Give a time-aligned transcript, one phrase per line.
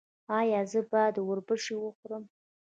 [0.39, 2.23] ایا زه باید اوربشې وخورم؟